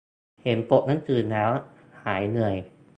[0.43, 1.49] เห็นปกหนังสือแล้ว
[2.03, 2.55] หายเหนื่อย